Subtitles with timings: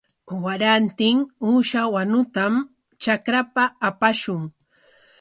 [0.45, 1.17] Warantin
[1.49, 2.53] uusha wanutam
[3.01, 4.43] trakrapa apashun.